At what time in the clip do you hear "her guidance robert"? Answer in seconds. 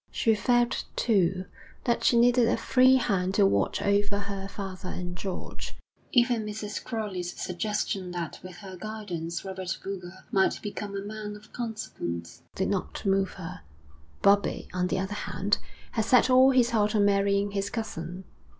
8.65-9.77